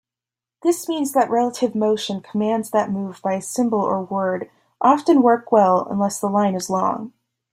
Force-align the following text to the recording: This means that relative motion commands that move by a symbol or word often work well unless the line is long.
This 0.63 0.89
means 0.89 1.11
that 1.11 1.29
relative 1.29 1.75
motion 1.75 2.21
commands 2.21 2.71
that 2.71 2.89
move 2.89 3.21
by 3.23 3.35
a 3.35 3.41
symbol 3.43 3.81
or 3.81 4.01
word 4.01 4.49
often 4.81 5.21
work 5.21 5.51
well 5.51 5.85
unless 5.91 6.19
the 6.19 6.27
line 6.27 6.55
is 6.55 6.71
long. 6.71 7.13